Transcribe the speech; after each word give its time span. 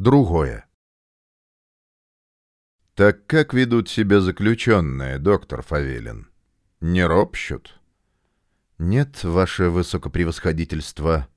Другое. 0.00 0.66
Так 2.94 3.26
как 3.26 3.54
ведут 3.54 3.88
себя 3.88 4.20
заключенные, 4.20 5.18
доктор 5.18 5.62
Фавелин? 5.62 6.28
Не 6.80 7.04
ропщут? 7.06 7.78
Нет, 8.78 9.24
ваше 9.24 9.70
высокопревосходительство. 9.70 11.28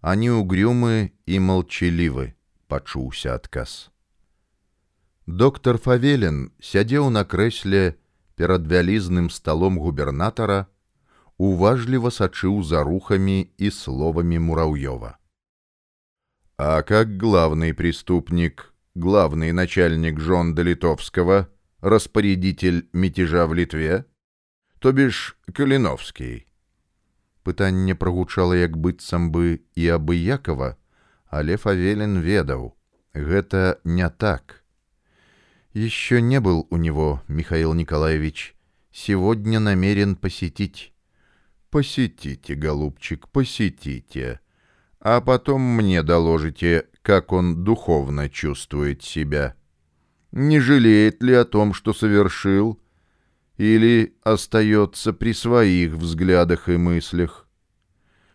Они 0.00 0.30
угрюмы 0.30 1.12
и 1.26 1.38
молчаливы, 1.38 2.36
пачуўся 2.66 3.34
адказ. 3.34 3.90
Доктор 5.26 5.76
Фавелин 5.76 6.52
сядзеў 6.60 7.10
на 7.10 7.24
крэсле 7.24 7.98
перад 8.36 8.66
вялізным 8.66 9.28
сталом 9.28 9.78
губернатара, 9.78 10.68
уважліва 11.36 12.08
сачыў 12.08 12.62
за 12.62 12.82
рухами 12.82 13.52
и 13.58 13.70
словами 13.70 14.38
Муравьева. 14.38 15.18
А 16.57 16.83
как 16.83 17.17
главный 17.17 17.73
преступник, 17.73 18.73
главный 18.93 19.51
начальник 19.51 20.19
Жонда 20.19 20.61
Литовского, 20.61 21.49
распорядитель 21.81 22.87
мятежа 22.93 23.47
в 23.47 23.55
Литве, 23.55 24.05
то 24.77 24.91
бишь 24.91 25.35
Калиновский? 25.51 26.47
Пытанне 27.41 27.95
прагучала 27.95 28.53
як 28.53 28.77
быццам 28.77 29.31
бы 29.31 29.61
і 29.75 29.87
абыякова, 29.97 30.77
але 31.27 31.57
Фавелин 31.57 32.21
ведаў, 32.21 32.77
гэта 33.13 33.81
не 33.83 34.07
так. 34.09 34.63
Еще 35.73 36.21
не 36.21 36.39
был 36.39 36.67
у 36.69 36.77
него, 36.77 37.21
Михаил 37.27 37.73
Николаевич, 37.73 38.55
сегодня 38.91 39.59
намерен 39.59 40.15
посетить. 40.15 40.93
Посетите, 41.71 42.55
голубчик, 42.55 43.27
посетите 43.27 44.39
а 45.02 45.20
потом 45.20 45.60
мне 45.62 46.02
доложите, 46.02 46.86
как 47.02 47.32
он 47.32 47.64
духовно 47.64 48.28
чувствует 48.28 49.02
себя. 49.02 49.54
Не 50.32 50.60
жалеет 50.60 51.22
ли 51.22 51.34
о 51.34 51.44
том, 51.44 51.72
что 51.72 51.94
совершил, 51.94 52.80
или 53.56 54.16
остается 54.22 55.12
при 55.12 55.32
своих 55.32 55.94
взглядах 55.94 56.68
и 56.68 56.76
мыслях? 56.76 57.48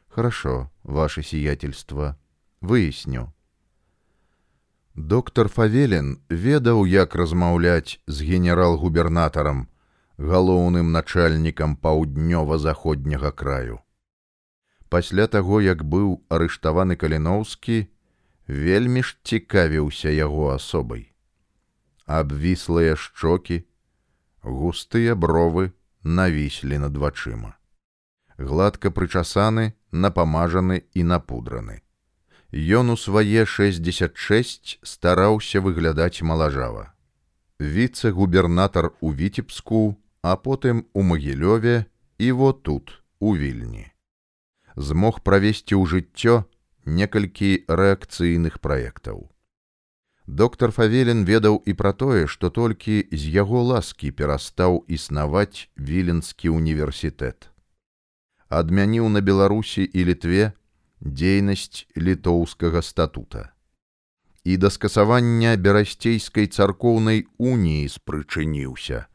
Хорошо, 0.09 0.71
ваше 0.83 1.23
сиятельство, 1.23 2.17
выясню. 2.61 3.33
Доктор 4.95 5.49
Фавелин 5.49 6.21
ведаў, 6.29 6.85
як 6.85 7.15
размаўляць 7.15 7.99
з 8.05 8.21
генерал-губернатарам, 8.21 9.69
галоўным 10.17 10.91
начальнікам 10.91 11.75
паўднёва-заходняга 11.77 13.31
краю 13.31 13.81
Пасля 14.88 15.26
таго 15.26 15.60
як 15.60 15.84
быў 15.84 16.18
арыштаваны 16.28 16.96
каліноўскі 16.96 17.78
вельмі 18.48 19.02
ж 19.02 19.16
цікавіўся 19.22 20.12
яго 20.14 20.50
асобай. 20.54 21.12
Абвіслыя 22.06 22.96
шчокі 22.96 23.64
густыя 24.42 25.14
бровы 25.14 25.72
навіслі 26.02 26.80
над 26.84 26.96
вачыма. 26.96 27.56
Гладка 28.38 28.90
прычасаны 28.90 29.74
напамажаны 29.92 30.82
і 30.94 31.04
напудраны. 31.04 31.82
Ён 32.52 32.90
у 32.90 32.96
свае 32.96 33.44
66 33.44 34.78
стараўся 34.82 35.60
выглядаць 35.60 36.22
малажава. 36.22 36.94
Віцэ-губернатар 37.60 38.92
у 39.00 39.12
віцебску 39.12 39.98
а 40.22 40.36
потым 40.36 40.86
у 40.94 41.02
магілёве 41.02 41.84
і 42.18 42.32
во 42.32 42.52
тут 42.52 43.02
у 43.18 43.36
вільні 43.36 43.92
змог 44.78 45.20
правесці 45.26 45.74
ў 45.74 45.84
жыццё 45.90 46.46
некалькі 46.86 47.66
рэакцыйных 47.66 48.62
праектаў. 48.62 49.26
Доктор 50.28 50.70
Фавелін 50.76 51.24
ведаў 51.24 51.58
і 51.66 51.72
пра 51.74 51.92
тое, 51.92 52.26
што 52.26 52.50
толькі 52.50 53.02
з 53.10 53.32
яго 53.34 53.62
ласкі 53.64 54.12
перастаў 54.12 54.84
існаваць 54.86 55.68
віленскі 55.76 56.52
універсітэт. 56.52 57.50
Адмяніў 58.48 59.08
на 59.08 59.20
Беларусі 59.20 59.82
і 59.82 60.04
літве 60.04 60.52
дзейнасць 61.00 61.88
літоўскага 61.96 62.82
статута. 62.82 63.52
І 64.44 64.56
да 64.56 64.70
скасавання 64.70 65.56
берасцейскай 65.56 66.46
царкоўнай 66.46 67.26
уніі 67.36 67.88
спрычыніўся, 67.88 69.08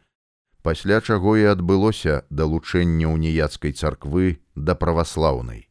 пасля 0.61 1.01
чаго 1.01 1.37
і 1.37 1.49
адбылося 1.55 2.25
далучэнне 2.29 3.07
уніяцкай 3.07 3.73
царквы 3.73 4.42
да 4.54 4.74
праваслаўнай. 4.74 5.68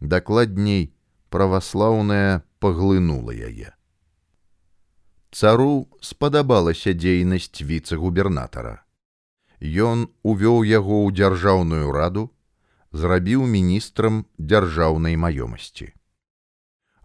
Дакладней, 0.00 0.92
праваслаўная 1.30 2.42
паглынула 2.58 3.34
яе. 3.34 3.72
Цару 5.30 5.86
спадабалася 6.02 6.92
дзейнасць 6.92 7.62
віцэ-губернатара. 7.62 8.82
Ён 9.60 10.08
увёў 10.26 10.66
яго 10.66 11.06
ў 11.06 11.14
дзяржаўную 11.14 11.92
раду, 11.94 12.30
зрабіў 12.92 13.46
міністрам 13.46 14.26
дзяржаўнай 14.38 15.14
маёмасці. 15.14 15.92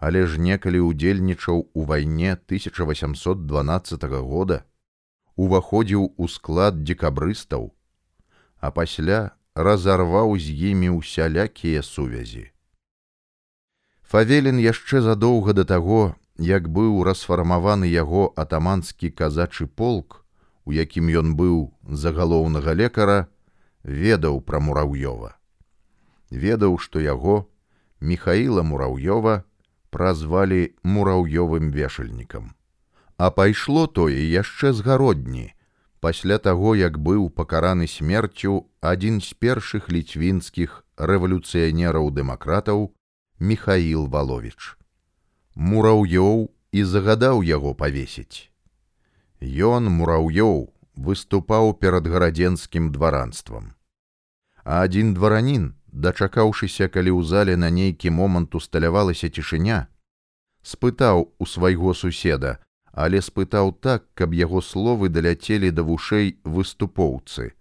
Але 0.01 0.25
ж 0.25 0.41
некалі 0.41 0.81
ўдзельнічаў 0.89 1.61
у 1.73 1.81
вайне 1.85 2.33
1812 2.33 4.03
года, 4.25 4.65
уваходзіў 5.35 6.13
у 6.17 6.27
склад 6.27 6.81
дзекабрыстаў, 6.81 7.71
а 8.57 8.71
пасля 8.71 9.37
разарваў 9.54 10.36
з 10.38 10.54
імі 10.70 11.00
ўсялякія 11.00 11.82
сувязі. 11.82 12.50
Фавелін 14.10 14.58
яшчэ 14.58 15.02
задоўга 15.02 15.52
да 15.54 15.64
таго, 15.64 16.14
як 16.38 16.68
быў 16.68 17.02
расфармаваны 17.06 17.86
яго 17.86 18.32
атаманскі 18.36 19.10
казачы 19.10 19.66
полк, 19.66 20.24
у 20.64 20.72
якім 20.72 21.10
ён 21.10 21.34
быў 21.36 21.70
загалоўнага 21.86 22.74
лекара, 22.74 23.28
ведаў 23.84 24.40
пра 24.40 24.58
мураўёва. 24.60 25.36
Ведаў, 26.30 26.78
што 26.78 27.00
яго 27.00 27.46
Михаіла 28.00 28.62
Мураўёва 28.62 29.44
празвалі 29.90 30.72
мураўёвым 30.82 31.70
вешальнікам. 31.70 32.54
А 33.18 33.30
пайшло 33.30 33.86
тое 33.86 34.16
яшчэ 34.16 34.72
з 34.72 34.80
гародні, 34.80 35.52
пасля 36.00 36.38
таго 36.38 36.74
як 36.80 36.98
быў 36.98 37.28
пакараны 37.30 37.86
смерцю 37.86 38.66
адзін 38.80 39.20
з 39.20 39.36
першых 39.44 39.88
ліцвінскіх 39.92 40.82
рэвалюцыянераў 40.96 42.12
дэмакратаў 42.18 42.90
михаил 43.52 44.06
валович 44.06 44.76
мураўёў 45.54 46.48
і 46.72 46.84
загадаў 46.84 47.42
яго 47.42 47.74
павесіць. 47.74 48.48
Ён 49.40 49.88
мураўёў 49.88 50.72
выступаў 50.94 51.74
перад 51.74 52.06
гарадзенскім 52.06 52.92
дваранствам. 52.92 53.74
А 54.64 54.84
адзін 54.84 55.14
дваранін 55.14 55.74
дачакаўшыся 55.92 56.88
калі 56.88 57.10
ў 57.10 57.20
зале 57.26 57.56
на 57.56 57.70
нейкі 57.70 58.10
момант 58.14 58.54
усталявалася 58.54 59.28
цішыня 59.28 59.88
спытаў 60.62 61.32
у 61.38 61.46
свайго 61.46 61.94
суседа 61.94 62.58
але 62.92 63.22
спытаў 63.22 63.72
так, 63.80 64.06
каб 64.14 64.34
яго 64.34 64.62
словы 64.62 65.08
даляцелі 65.08 65.70
да 65.70 65.82
вушэй 65.82 66.38
выступоўцы. 66.44 67.54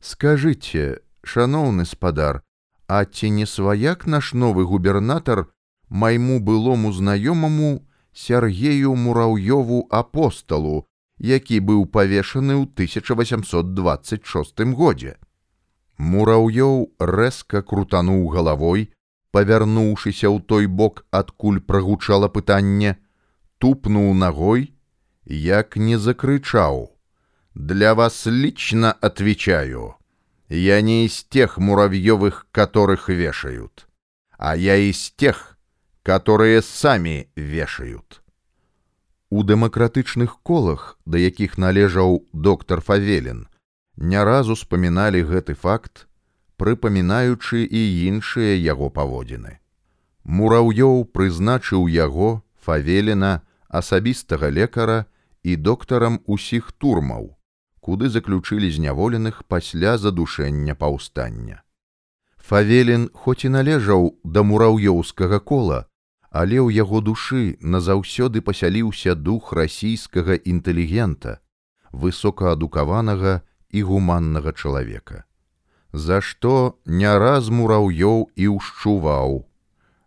Скажыце, 0.00 1.00
шаноўны 1.24 1.84
спадар, 1.84 2.42
а 2.88 3.04
ці 3.04 3.30
не 3.30 3.46
сваяк 3.46 4.06
наш 4.06 4.32
новы 4.32 4.64
губернатар 4.64 5.46
майму 5.88 6.40
былому 6.40 6.92
знаёмаму 6.92 7.86
Сергею 8.12 8.94
Мураўёву 8.94 9.86
апосталу, 9.90 10.86
які 11.18 11.60
быў 11.60 11.86
павешаны 11.86 12.56
ў 12.56 12.64
1826 12.64 14.72
годзе. 14.72 15.16
Мураўёў 15.98 16.92
рэзка 16.98 17.62
крутануў 17.62 18.28
галавой, 18.28 18.92
павярнуўшыся 19.32 20.28
ў 20.28 20.40
той 20.40 20.66
бок, 20.66 21.04
адкуль 21.10 21.60
прагучала 21.60 22.28
пытанне, 22.28 22.96
тупнул 23.57 24.13
ногой, 24.13 24.73
як 25.25 25.77
не 25.77 25.97
закричал. 25.97 26.97
«Для 27.53 27.95
вас 27.95 28.25
лично 28.25 28.93
отвечаю. 28.93 29.95
Я 30.47 30.81
не 30.81 31.05
из 31.05 31.23
тех 31.23 31.57
муравьевых, 31.57 32.47
которых 32.51 33.09
вешают, 33.09 33.87
а 34.37 34.55
я 34.55 34.77
из 34.77 35.11
тех, 35.11 35.57
которые 36.03 36.61
сами 36.61 37.29
вешают». 37.35 38.21
У 39.29 39.43
дэмакратычных 39.43 40.39
колах, 40.43 40.99
да 41.05 41.17
якіх 41.17 41.57
належаў 41.57 42.27
доктор 42.33 42.81
Фавелін, 42.81 43.47
не 43.95 44.23
разу 44.23 44.53
успаміналі 44.59 45.23
гэты 45.23 45.55
факт, 45.55 46.07
прыпамінаючы 46.57 47.63
і 47.63 47.81
іншыя 48.11 48.59
яго 48.59 48.89
паводзіны. 48.89 49.59
Мураўёў 50.23 51.05
прызначыў 51.15 51.87
яго, 51.87 52.43
Фавеліна, 52.61 53.41
асабістага 53.75 54.49
лекара 54.49 55.05
і 55.43 55.55
доктарам 55.55 56.19
усіх 56.25 56.71
турмаў, 56.71 57.37
куды 57.79 58.09
заключылі 58.09 58.71
зняволеных 58.71 59.43
пасля 59.47 59.97
задушэння 59.97 60.75
паўстання. 60.75 61.63
Фавелін 62.37 63.09
хоць 63.13 63.45
і 63.45 63.53
належаў 63.55 64.11
да 64.23 64.43
мураўёўскага 64.43 65.39
кола, 65.39 65.85
але 66.31 66.57
ў 66.63 66.73
яго 66.83 67.01
душы 67.01 67.57
назаўсёды 67.61 68.41
пасяліўся 68.41 69.15
дух 69.15 69.53
расійскага 69.53 70.35
інтэлігента, 70.35 71.39
высокаадукаванага 71.91 73.41
і 73.69 73.83
гуманнага 73.83 74.53
чалавека. 74.53 75.23
За 75.93 76.21
што 76.21 76.79
не 76.85 77.11
раз 77.19 77.49
мураўёў 77.51 78.31
і 78.35 78.47
ўшчуваў. 78.55 79.43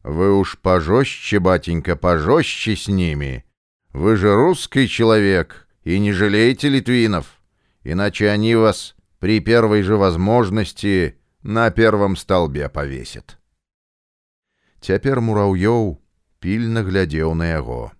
Вы 0.04 0.32
уж 0.36 0.56
пожестче, 0.60 1.40
батенька, 1.40 1.96
пожестче 1.96 2.76
с 2.76 2.88
ними. 2.88 3.44
Вы 3.92 4.16
же 4.16 4.34
русский 4.34 4.88
человек 4.88 5.68
и 5.84 5.98
не 5.98 6.12
жалеете 6.12 6.68
литвинов, 6.68 7.40
иначе 7.84 8.28
они 8.28 8.56
вас 8.56 8.96
при 9.20 9.40
первой 9.40 9.82
же 9.82 9.96
возможности 9.96 11.18
на 11.42 11.70
первом 11.70 12.16
столбе 12.16 12.68
повесят. 12.68 13.38
Цяпер 14.80 15.20
мураўёў 15.20 15.96
пільна 16.40 16.82
глядзеў 16.84 17.32
на 17.32 17.56
яго. 17.56 17.92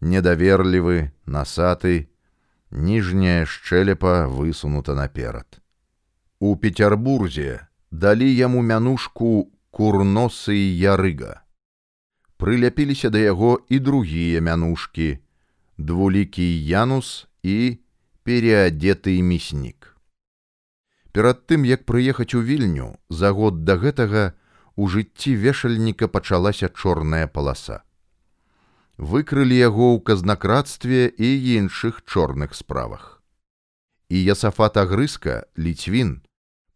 Недаверлівы, 0.00 1.12
насаты, 1.26 2.08
ніжняя 2.70 3.44
шчэлепа 3.44 4.28
высунута 4.28 4.94
наперад. 4.94 5.60
У 6.38 6.56
Петербурзе 6.56 7.68
далі 7.90 8.24
яму 8.24 8.62
мянушку 8.62 9.50
курносы 9.70 10.56
і 10.56 10.72
ярыга. 10.80 11.44
Прыляпіліся 12.39 13.09
да 13.11 13.19
яго 13.19 13.59
і 13.67 13.79
другія 13.83 14.39
мянушкі, 14.39 15.19
двулікі 15.75 16.47
янус 16.71 17.27
і 17.43 17.83
переадзеты 18.23 19.19
мяснік. 19.19 19.95
Перад 21.11 21.43
тым, 21.51 21.65
як 21.67 21.83
прыехаць 21.83 22.31
у 22.39 22.41
вільню, 22.41 22.95
за 23.09 23.35
год 23.35 23.65
да 23.67 23.75
гэтага 23.75 24.39
у 24.79 24.87
жыцці 24.87 25.35
вешальніка 25.35 26.07
пачалася 26.07 26.69
чорная 26.71 27.27
паласа. 27.27 27.83
Выкрылі 28.95 29.59
яго 29.59 29.89
ў 29.95 30.03
казнакрадстве 30.07 31.11
і 31.11 31.27
іншых 31.59 31.99
чорных 32.07 32.55
справах. 32.55 33.19
І 34.07 34.23
Ясафат 34.23 34.79
Агрыска, 34.79 35.43
ліцвін, 35.59 36.23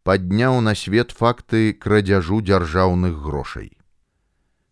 падняў 0.04 0.60
на 0.60 0.76
свет 0.76 1.16
факты 1.16 1.72
крадзяжу 1.72 2.44
дзяржаўных 2.44 3.16
грошай. 3.16 3.72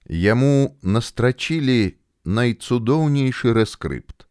Яму 0.08 0.76
настрачілі 0.82 1.96
найцудоўнейшы 2.24 3.52
рэскрыпт, 3.54 4.26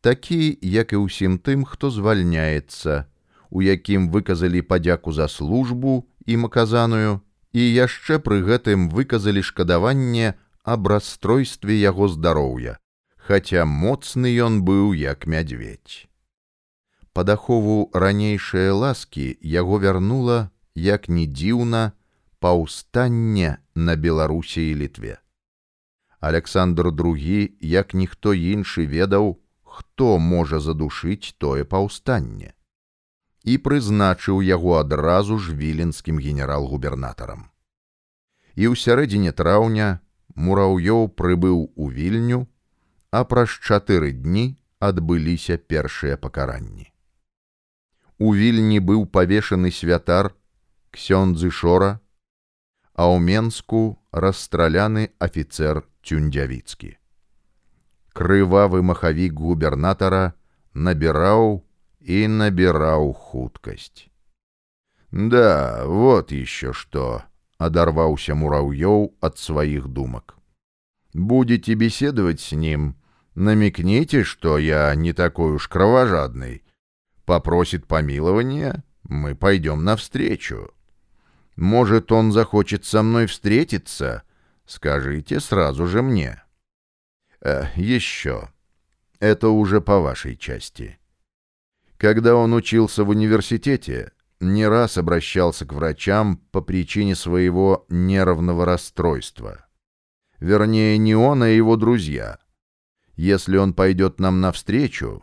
такі, 0.00 0.58
як 0.62 0.92
і 0.92 1.04
ўсім 1.04 1.38
тым, 1.38 1.64
хто 1.64 1.90
звальняецца, 1.90 3.04
у 3.50 3.62
якім 3.62 4.08
выказалі 4.08 4.62
падзяку 4.62 5.12
за 5.12 5.28
службу 5.28 6.08
ім 6.26 6.46
аказаную, 6.48 7.20
і 7.52 7.60
яшчэ 7.60 8.18
пры 8.22 8.40
гэтым 8.46 8.88
выказалі 8.88 9.42
шкадаванне 9.42 10.34
аб 10.62 10.86
расстройстве 10.88 11.76
яго 11.80 12.08
здароўя, 12.08 12.78
хаця 13.16 13.64
моцны 13.64 14.30
ён 14.38 14.62
быў 14.62 14.94
як 14.94 15.26
мядзведь. 15.26 16.06
Па 17.12 17.24
дахову 17.24 17.90
ранейшыя 17.92 18.72
ласкі 18.72 19.36
яго 19.42 19.82
вярнула, 19.82 20.50
як 20.74 21.08
ні 21.08 21.26
дзіўна, 21.26 21.92
паўстанне 22.40 23.58
на 23.74 23.96
Беларусі 23.96 24.70
і 24.70 24.74
літве. 24.74 25.18
Александр 26.20 26.88
II, 26.92 27.52
як 27.60 27.94
ніхто 27.94 28.34
іншы 28.34 28.86
ведаў, 28.86 29.40
хто 29.62 30.18
можа 30.18 30.60
задушыць 30.60 31.36
тое 31.38 31.64
паўстанне 31.64 32.52
і 33.44 33.56
прызначыў 33.64 34.42
яго 34.44 34.76
адразу 34.76 35.38
ж 35.38 35.56
віленскім 35.56 36.20
генерал-губернатарам. 36.20 37.48
І 38.56 38.68
ў 38.68 38.76
сярэдзіне 38.76 39.32
траўня 39.32 40.00
мураўёў 40.36 41.08
прыбыў 41.16 41.72
у 41.76 41.88
вільню, 41.88 42.44
а 43.10 43.24
праз 43.24 43.48
чатыры 43.48 44.12
дні 44.12 44.60
адбыліся 44.78 45.56
першыя 45.56 46.20
пакаранні. 46.20 46.92
У 48.20 48.34
вільні 48.36 48.80
быў 48.84 49.08
павешаны 49.08 49.72
святар 49.72 50.34
ксёндзы 50.92 51.50
шора, 51.50 52.00
а 52.99 53.11
ў 53.11 53.19
менску 53.19 53.99
расстраляны 54.11 55.11
афіцэр 55.19 55.83
цюндзявіцкі. 56.03 56.95
Крывавы 58.15 58.79
махавік 58.81 59.35
губернатара 59.35 60.33
набіраў 60.73 61.65
и 61.99 62.27
набирал 62.27 63.11
хуткость. 63.13 64.07
«Да, 65.11 65.83
вот 65.85 66.31
еще 66.31 66.71
что», — 66.71 67.57
одорвался 67.57 68.35
Муравьев 68.35 69.11
от 69.19 69.39
своих 69.39 69.87
думок. 69.87 70.37
«Будете 71.13 71.73
беседовать 71.73 72.39
с 72.39 72.51
ним, 72.51 72.95
намекните, 73.35 74.23
что 74.23 74.57
я 74.57 74.93
не 74.95 75.13
такой 75.13 75.53
уж 75.55 75.67
кровожадный. 75.67 76.63
Попросит 77.25 77.87
помилования, 77.87 78.83
мы 79.03 79.35
пойдем 79.35 79.83
навстречу. 79.83 80.71
Может, 81.60 82.10
он 82.10 82.32
захочет 82.32 82.86
со 82.86 83.02
мной 83.02 83.26
встретиться, 83.26 84.22
скажите 84.64 85.40
сразу 85.40 85.86
же 85.86 86.00
мне. 86.00 86.42
Э, 87.42 87.66
еще. 87.76 88.48
Это 89.18 89.50
уже 89.50 89.82
по 89.82 90.00
вашей 90.00 90.36
части». 90.38 90.98
Когда 91.98 92.34
он 92.34 92.54
учился 92.54 93.04
в 93.04 93.10
университете, 93.10 94.12
не 94.40 94.66
раз 94.66 94.96
обращался 94.96 95.66
к 95.66 95.74
врачам 95.74 96.38
по 96.50 96.62
причине 96.62 97.14
своего 97.14 97.84
нервного 97.90 98.64
расстройства. 98.64 99.66
Вернее, 100.38 100.96
не 100.96 101.14
он, 101.14 101.42
а 101.42 101.48
его 101.48 101.76
друзья. 101.76 102.38
Если 103.16 103.58
он 103.58 103.74
пойдет 103.74 104.18
нам 104.18 104.40
навстречу, 104.40 105.22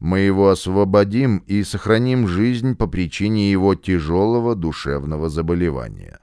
мы 0.00 0.20
его 0.20 0.50
освободим 0.50 1.38
и 1.46 1.62
сохраним 1.62 2.26
жизнь 2.26 2.74
по 2.74 2.88
причине 2.88 3.50
его 3.50 3.74
тяжелого 3.74 4.56
душевного 4.56 5.28
заболевания. 5.28 6.18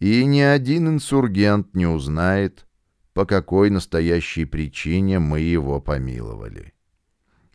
И 0.00 0.24
ни 0.24 0.40
один 0.40 0.88
инсургент 0.88 1.74
не 1.74 1.86
узнает, 1.86 2.66
по 3.12 3.24
какой 3.24 3.70
настоящей 3.70 4.44
причине 4.44 5.20
мы 5.20 5.40
его 5.40 5.80
помиловали 5.80 6.72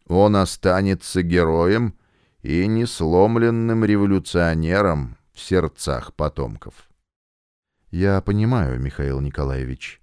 он 0.07 0.35
останется 0.35 1.21
героем 1.21 1.97
и 2.41 2.67
несломленным 2.67 3.85
революционером 3.85 5.17
в 5.33 5.39
сердцах 5.39 6.13
потомков. 6.13 6.89
Я 7.89 8.21
понимаю, 8.21 8.79
Михаил 8.79 9.21
Николаевич. 9.21 10.01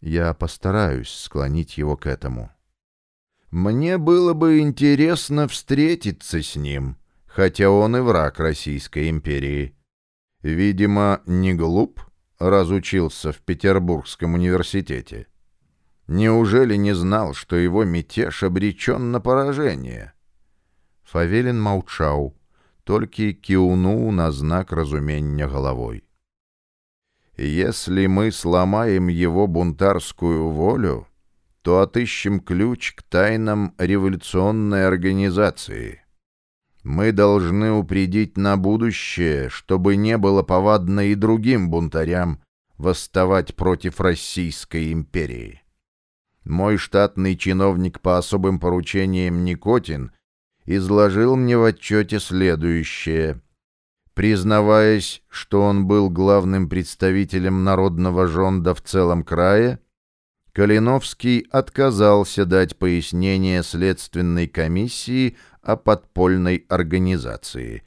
Я 0.00 0.34
постараюсь 0.34 1.10
склонить 1.10 1.78
его 1.78 1.96
к 1.96 2.06
этому. 2.06 2.50
Мне 3.52 3.98
было 3.98 4.32
бы 4.32 4.60
интересно 4.60 5.46
встретиться 5.46 6.42
с 6.42 6.56
ним, 6.56 6.96
хотя 7.26 7.68
он 7.68 7.94
и 7.98 8.00
враг 8.00 8.40
Российской 8.40 9.10
империи. 9.10 9.76
Видимо, 10.40 11.20
не 11.26 11.52
глуп, 11.52 12.00
разучился 12.38 13.30
в 13.30 13.40
Петербургском 13.40 14.32
университете. 14.34 15.26
Неужели 16.06 16.76
не 16.76 16.94
знал, 16.94 17.34
что 17.34 17.56
его 17.56 17.84
мятеж 17.84 18.42
обречен 18.42 19.12
на 19.12 19.20
поражение? 19.20 20.14
Фавелин 21.02 21.60
молчал, 21.60 22.34
только 22.84 23.34
кивнул 23.34 24.10
на 24.12 24.32
знак 24.32 24.72
разумения 24.72 25.46
головой. 25.46 26.04
Если 27.36 28.06
мы 28.06 28.32
сломаем 28.32 29.08
его 29.08 29.46
бунтарскую 29.46 30.48
волю, 30.48 31.06
то 31.62 31.80
отыщем 31.80 32.40
ключ 32.40 32.92
к 32.94 33.02
тайнам 33.02 33.74
революционной 33.78 34.86
организации. 34.86 36.02
Мы 36.82 37.12
должны 37.12 37.70
упредить 37.72 38.36
на 38.36 38.56
будущее, 38.56 39.48
чтобы 39.48 39.94
не 39.94 40.18
было 40.18 40.42
повадно 40.42 41.08
и 41.08 41.14
другим 41.14 41.70
бунтарям 41.70 42.42
восставать 42.76 43.54
против 43.54 44.00
Российской 44.00 44.92
империи. 44.92 45.62
Мой 46.44 46.76
штатный 46.76 47.36
чиновник 47.36 48.00
по 48.00 48.18
особым 48.18 48.58
поручениям 48.58 49.44
Никотин 49.44 50.10
изложил 50.66 51.36
мне 51.36 51.56
в 51.56 51.62
отчете 51.62 52.18
следующее. 52.18 53.40
Признаваясь, 54.14 55.22
что 55.28 55.62
он 55.62 55.86
был 55.86 56.10
главным 56.10 56.68
представителем 56.68 57.62
народного 57.62 58.26
жонда 58.26 58.74
в 58.74 58.82
целом 58.82 59.22
крае, 59.22 59.78
Калиновский 60.52 61.46
отказался 61.50 62.44
дать 62.44 62.76
пояснение 62.76 63.62
следственной 63.62 64.48
комиссии 64.48 65.36
о 65.62 65.76
подпольной 65.76 66.66
организации. 66.68 67.82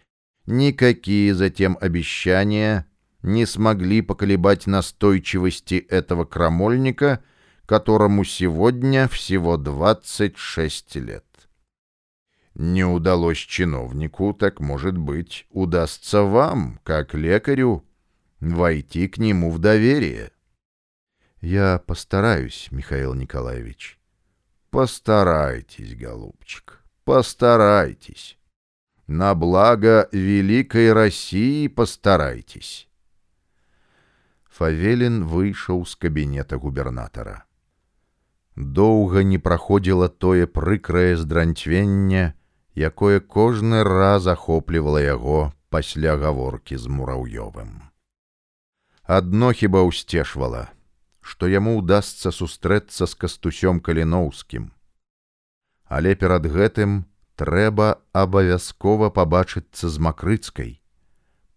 Никакие 0.45 1.33
затем 1.35 1.77
обещания 1.79 2.87
не 3.21 3.45
смогли 3.45 4.01
поколебать 4.01 4.67
настойчивости 4.67 5.75
этого 5.75 6.25
крамольника– 6.25 7.23
которому 7.65 8.23
сегодня 8.23 9.07
всего 9.07 9.57
26 9.57 10.95
лет. 10.97 11.25
Не 12.53 12.85
удалось 12.85 13.37
чиновнику, 13.37 14.33
так, 14.33 14.59
может 14.59 14.97
быть, 14.97 15.45
удастся 15.49 16.21
вам, 16.21 16.79
как 16.83 17.13
лекарю, 17.13 17.83
войти 18.39 19.07
к 19.07 19.17
нему 19.17 19.51
в 19.51 19.59
доверие. 19.59 20.31
Я 21.44 21.78
постараюсь, 21.78 22.68
Михаил 22.70 23.14
Николаевич. 23.14 23.98
Постарайтесь, 24.70 25.96
голубчик, 25.96 26.84
постарайтесь. 27.04 28.38
На 29.06 29.34
благо 29.34 30.08
великой 30.12 30.92
России 30.92 31.66
постарайтесь. 31.66 32.86
Фавелін 34.60 35.24
выйшаў 35.24 35.86
з 35.86 35.94
кабінета 35.96 36.56
губернатара. 36.56 37.46
Доўга 38.54 39.22
не 39.24 39.38
праходзіла 39.38 40.08
тое 40.08 40.46
прыкрае 40.46 41.16
здранцвенне, 41.16 42.34
якое 42.74 43.20
кожны 43.20 43.82
раз 43.82 44.26
ахоплівала 44.26 45.00
яго 45.00 45.52
пасля 45.70 46.14
гаворкі 46.20 46.76
з 46.76 46.86
мураўёвым. 46.86 47.88
Адно 49.02 49.50
хіба 49.50 49.82
ўсцешвала, 49.88 50.70
што 51.25 51.49
яму 51.49 51.73
ўдасца 51.81 52.29
сустрэцца 52.29 53.09
з 53.09 53.13
кастусём 53.25 53.81
каліноўскім. 53.81 54.69
Але 55.89 56.13
перад 56.13 56.45
гэтым 56.45 57.03
трэба 57.41 57.87
абавязкова 58.13 59.09
пабачыцца 59.09 59.89
з 59.89 60.05
макрыцкай, 60.07 60.71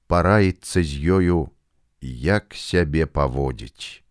параіцца 0.08 0.80
з 0.80 0.92
ёю, 1.20 1.38
як 2.00 2.56
сябе 2.56 3.04
паводзіць. 3.04 4.07